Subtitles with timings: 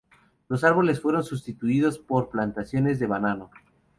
[0.49, 3.51] Los árboles fueron sustituidos por plantaciones de banano.